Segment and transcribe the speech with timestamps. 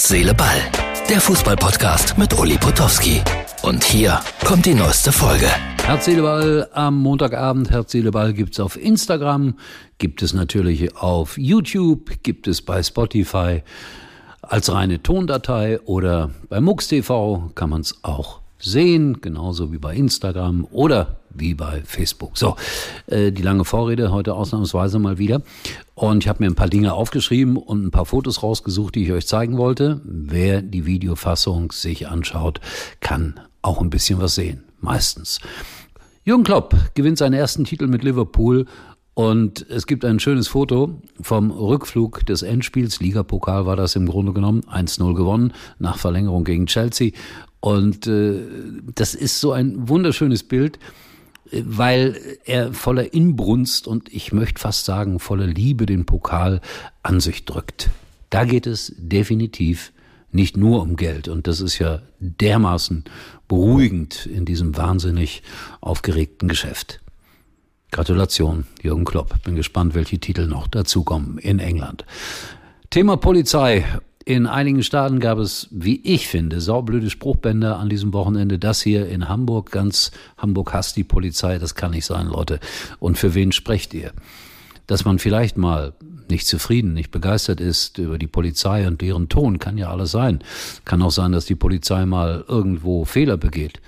[0.00, 0.62] Herz, Seele, Ball.
[1.10, 3.20] Der Fußballpodcast mit Uli Potowski.
[3.62, 5.46] Und hier kommt die neueste Folge.
[5.84, 7.70] Herz, Seele, Ball am Montagabend.
[7.70, 9.56] Herz, Seele, Ball gibt's auf Instagram,
[9.98, 13.62] gibt es natürlich auf YouTube, gibt es bei Spotify
[14.40, 19.94] als reine Tondatei oder bei MUX TV kann man es auch sehen, genauso wie bei
[19.94, 22.36] Instagram oder wie bei Facebook.
[22.36, 22.56] So,
[23.06, 25.42] äh, die lange Vorrede heute ausnahmsweise mal wieder.
[25.94, 29.12] Und ich habe mir ein paar Dinge aufgeschrieben und ein paar Fotos rausgesucht, die ich
[29.12, 30.00] euch zeigen wollte.
[30.04, 32.60] Wer die Videofassung sich anschaut,
[33.00, 34.64] kann auch ein bisschen was sehen.
[34.80, 35.40] Meistens.
[36.24, 38.66] Jürgen Klopp gewinnt seinen ersten Titel mit Liverpool
[39.14, 43.00] und es gibt ein schönes Foto vom Rückflug des Endspiels.
[43.00, 44.62] Ligapokal war das im Grunde genommen.
[44.62, 47.12] 1-0 gewonnen nach Verlängerung gegen Chelsea.
[47.60, 48.40] Und äh,
[48.94, 50.78] das ist so ein wunderschönes Bild,
[51.52, 56.60] weil er voller Inbrunst und ich möchte fast sagen voller Liebe den Pokal
[57.02, 57.90] an sich drückt.
[58.30, 59.92] Da geht es definitiv
[60.32, 61.28] nicht nur um Geld.
[61.28, 63.04] Und das ist ja dermaßen
[63.48, 65.42] beruhigend in diesem wahnsinnig
[65.80, 67.00] aufgeregten Geschäft.
[67.90, 69.42] Gratulation, Jürgen Klopp.
[69.42, 72.04] Bin gespannt, welche Titel noch dazukommen in England.
[72.90, 73.84] Thema Polizei
[74.24, 78.58] in einigen Staaten gab es, wie ich finde, saublöde Spruchbänder an diesem Wochenende.
[78.58, 82.60] Das hier in Hamburg, ganz Hamburg hasst die Polizei, das kann nicht sein, Leute.
[82.98, 84.12] Und für wen sprecht ihr?
[84.86, 85.94] Dass man vielleicht mal
[86.28, 90.40] nicht zufrieden, nicht begeistert ist über die Polizei und deren Ton, kann ja alles sein.
[90.84, 93.80] Kann auch sein, dass die Polizei mal irgendwo Fehler begeht.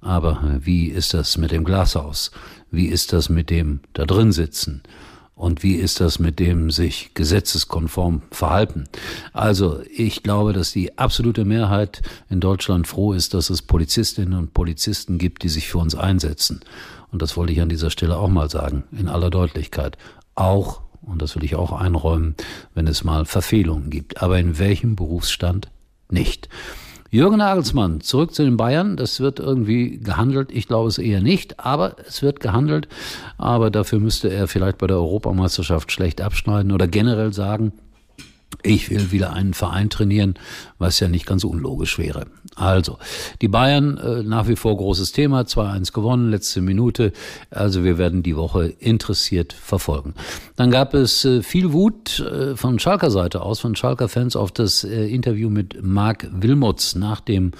[0.00, 2.30] Aber wie ist das mit dem Glashaus?
[2.70, 4.82] Wie ist das mit dem da drin sitzen?
[5.36, 8.84] Und wie ist das mit dem sich gesetzeskonform verhalten?
[9.34, 14.54] Also ich glaube, dass die absolute Mehrheit in Deutschland froh ist, dass es Polizistinnen und
[14.54, 16.60] Polizisten gibt, die sich für uns einsetzen.
[17.12, 19.98] Und das wollte ich an dieser Stelle auch mal sagen, in aller Deutlichkeit.
[20.34, 22.34] Auch, und das will ich auch einräumen,
[22.74, 24.22] wenn es mal Verfehlungen gibt.
[24.22, 25.68] Aber in welchem Berufsstand
[26.08, 26.48] nicht?
[27.16, 28.98] Jürgen Nagelsmann, zurück zu den Bayern.
[28.98, 30.50] Das wird irgendwie gehandelt.
[30.52, 32.88] Ich glaube es eher nicht, aber es wird gehandelt.
[33.38, 37.72] Aber dafür müsste er vielleicht bei der Europameisterschaft schlecht abschneiden oder generell sagen,
[38.62, 40.34] ich will wieder einen Verein trainieren,
[40.78, 42.26] was ja nicht ganz unlogisch wäre.
[42.56, 42.98] Also,
[43.42, 47.12] die Bayern äh, nach wie vor großes Thema, 2-1 gewonnen, letzte Minute.
[47.50, 50.14] Also wir werden die Woche interessiert verfolgen.
[50.56, 54.52] Dann gab es äh, viel Wut äh, von Schalker Seite aus, von Schalker Fans auf
[54.52, 57.52] das Interview mit Marc Wilmots nach dem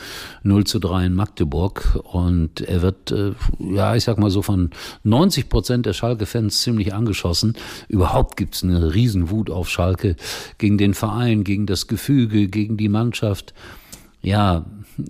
[0.42, 2.00] 0 zu 3 in Magdeburg.
[2.04, 3.14] Und er wird,
[3.58, 4.70] ja, ich sag mal so von
[5.02, 7.54] 90 Prozent der Schalke-Fans ziemlich angeschossen.
[7.88, 10.16] Überhaupt gibt's eine Riesenwut auf Schalke
[10.58, 13.54] gegen den Verein, gegen das Gefüge, gegen die Mannschaft.
[14.22, 14.64] Ja,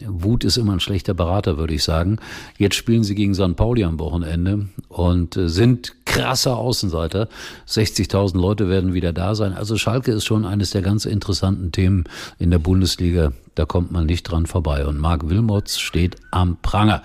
[0.06, 2.18] Wut ist immer ein schlechter Berater, würde ich sagen.
[2.58, 3.56] Jetzt spielen sie gegen St.
[3.56, 7.28] Pauli am Wochenende und äh, sind krasser Außenseiter.
[7.68, 9.52] 60.000 Leute werden wieder da sein.
[9.52, 12.04] Also Schalke ist schon eines der ganz interessanten Themen
[12.38, 13.32] in der Bundesliga.
[13.54, 14.86] Da kommt man nicht dran vorbei.
[14.86, 17.02] Und Marc Wilmots steht am Pranger.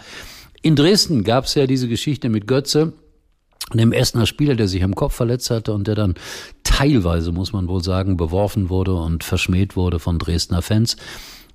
[0.62, 2.94] In Dresden gab es ja diese Geschichte mit Götze
[3.78, 6.16] dem Essener Spieler, der sich am Kopf verletzt hatte und der dann
[6.64, 10.98] teilweise, muss man wohl sagen, beworfen wurde und verschmäht wurde von Dresdner Fans.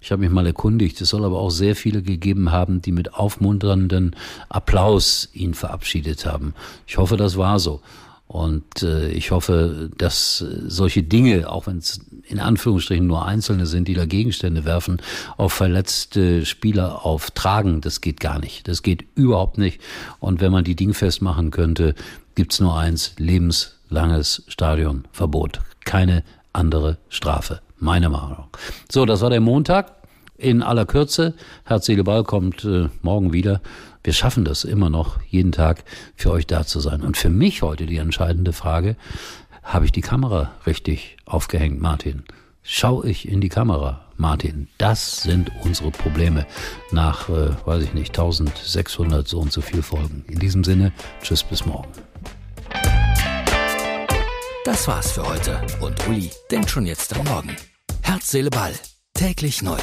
[0.00, 3.14] Ich habe mich mal erkundigt, es soll aber auch sehr viele gegeben haben, die mit
[3.14, 4.14] aufmunternden
[4.48, 6.54] Applaus ihn verabschiedet haben.
[6.86, 7.80] Ich hoffe, das war so.
[8.28, 13.86] Und äh, ich hoffe, dass solche Dinge, auch wenn es in Anführungsstrichen nur Einzelne sind,
[13.86, 15.00] die da Gegenstände werfen,
[15.36, 18.66] auf verletzte Spieler auftragen, das geht gar nicht.
[18.66, 19.80] Das geht überhaupt nicht.
[20.18, 21.94] Und wenn man die dingfest machen könnte,
[22.34, 25.60] gibt's nur eins, lebenslanges Stadionverbot.
[25.84, 27.60] Keine andere Strafe.
[27.78, 28.48] Meine Meinung.
[28.90, 29.95] So, das war der Montag
[30.38, 31.34] in aller Kürze.
[31.64, 33.60] Herz, Seele, Ball kommt äh, morgen wieder.
[34.02, 37.02] Wir schaffen das immer noch, jeden Tag für euch da zu sein.
[37.02, 38.96] Und für mich heute die entscheidende Frage,
[39.62, 42.22] habe ich die Kamera richtig aufgehängt, Martin?
[42.62, 44.68] Schau ich in die Kamera, Martin?
[44.78, 46.46] Das sind unsere Probleme
[46.90, 50.24] nach, äh, weiß ich nicht, 1600 so und so viel Folgen.
[50.28, 50.92] In diesem Sinne,
[51.22, 51.90] tschüss bis morgen.
[54.64, 57.56] Das war's für heute und Uli denkt schon jetzt am Morgen.
[58.02, 58.74] Herz, Seele, Ball.
[59.14, 59.78] Täglich neu.